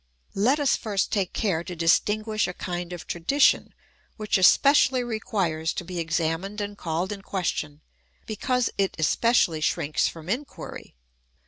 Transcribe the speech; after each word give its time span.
Let 0.33 0.59
us 0.59 0.75
first 0.75 1.11
take 1.11 1.31
care 1.31 1.63
to 1.63 1.75
distinguish 1.75 2.47
a 2.47 2.55
kind 2.55 2.91
of 2.91 3.05
tradi 3.05 3.39
tion 3.39 3.71
which 4.17 4.39
especially 4.39 5.03
requires 5.03 5.73
to 5.73 5.85
be 5.85 5.99
examined 5.99 6.59
and 6.59 6.75
called 6.75 7.09
200 7.11 7.11
THE 7.11 7.13
ETHICS 7.13 7.13
OF 7.13 7.25
BELIEF. 7.27 7.71
in 7.71 7.77
question, 7.77 7.81
because 8.25 8.69
it 8.79 8.95
especially 8.97 9.61
shrinks 9.61 10.07
from 10.07 10.27
inquiry. 10.27 10.95